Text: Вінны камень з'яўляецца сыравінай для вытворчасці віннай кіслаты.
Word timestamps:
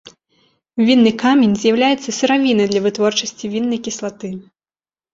Вінны 0.87 1.11
камень 1.25 1.53
з'яўляецца 1.65 2.15
сыравінай 2.21 2.67
для 2.75 2.85
вытворчасці 2.89 3.45
віннай 3.55 3.79
кіслаты. 3.87 4.37